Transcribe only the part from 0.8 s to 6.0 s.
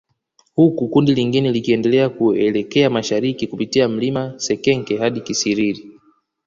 kundi lingine likiendelea kuelekea mashariki kupitia mlima Sekenke hadi Kisiriri